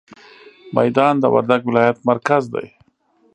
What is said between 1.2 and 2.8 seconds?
وردګ ولايت مرکز دی.